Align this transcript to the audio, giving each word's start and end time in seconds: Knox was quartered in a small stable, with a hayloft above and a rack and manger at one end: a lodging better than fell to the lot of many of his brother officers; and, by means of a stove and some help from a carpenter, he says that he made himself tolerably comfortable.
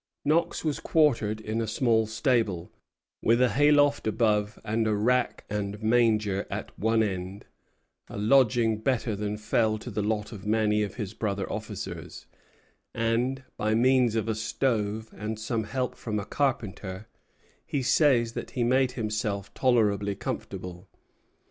Knox 0.25 0.65
was 0.65 0.79
quartered 0.79 1.39
in 1.39 1.61
a 1.61 1.67
small 1.67 2.07
stable, 2.07 2.71
with 3.21 3.39
a 3.39 3.49
hayloft 3.49 4.07
above 4.07 4.57
and 4.65 4.87
a 4.87 4.95
rack 4.95 5.45
and 5.47 5.79
manger 5.83 6.47
at 6.49 6.71
one 6.79 7.03
end: 7.03 7.45
a 8.07 8.17
lodging 8.17 8.79
better 8.79 9.15
than 9.15 9.37
fell 9.37 9.77
to 9.77 9.91
the 9.91 10.01
lot 10.01 10.31
of 10.31 10.43
many 10.43 10.81
of 10.81 10.95
his 10.95 11.13
brother 11.13 11.47
officers; 11.53 12.25
and, 12.95 13.43
by 13.57 13.75
means 13.75 14.15
of 14.15 14.27
a 14.27 14.33
stove 14.33 15.13
and 15.15 15.39
some 15.39 15.65
help 15.65 15.93
from 15.95 16.17
a 16.19 16.25
carpenter, 16.25 17.05
he 17.63 17.83
says 17.83 18.33
that 18.33 18.49
he 18.57 18.63
made 18.63 18.93
himself 18.93 19.53
tolerably 19.53 20.15
comfortable. 20.15 20.87